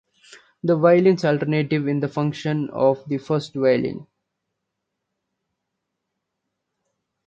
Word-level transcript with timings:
The 0.63 0.75
violins 0.75 1.23
alternate 1.23 1.71
in 1.73 1.99
the 1.99 2.07
function 2.07 2.71
of 2.71 3.07
the 3.07 3.19
first 3.19 3.53
violin. 3.53 4.07